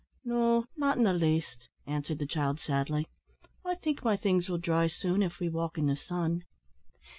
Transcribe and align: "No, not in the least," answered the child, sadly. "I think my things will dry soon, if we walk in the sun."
"No, 0.25 0.65
not 0.75 0.97
in 0.97 1.03
the 1.03 1.13
least," 1.13 1.69
answered 1.85 2.17
the 2.17 2.25
child, 2.25 2.59
sadly. 2.59 3.07
"I 3.63 3.75
think 3.75 4.03
my 4.03 4.17
things 4.17 4.49
will 4.49 4.57
dry 4.57 4.87
soon, 4.87 5.21
if 5.21 5.39
we 5.39 5.47
walk 5.47 5.77
in 5.77 5.85
the 5.85 5.95
sun." 5.95 6.41